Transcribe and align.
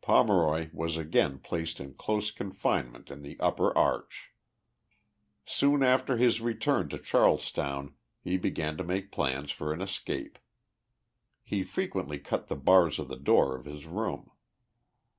Pomeroy 0.00 0.70
was 0.72 0.96
again 0.96 1.38
placed 1.38 1.78
in 1.78 1.92
close 1.92 2.30
confinement 2.30 3.10
in 3.10 3.20
the 3.20 3.38
upper 3.38 3.76
arch. 3.76 4.30
Soon 5.44 5.82
after 5.82 6.16
his 6.16 6.40
return 6.40 6.88
to 6.88 6.98
Charlestown 6.98 7.92
lie 8.24 8.38
began 8.38 8.78
to 8.78 8.82
make 8.82 9.12
plans 9.12 9.50
for 9.50 9.74
an 9.74 9.82
escape. 9.82 10.38
He 11.42 11.62
frequently 11.62 12.18
cut 12.18 12.46
the 12.48 12.56
bars 12.56 12.98
of 12.98 13.08
the 13.08 13.16
door 13.18 13.54
of 13.54 13.66
his 13.66 13.84
room. 13.84 14.30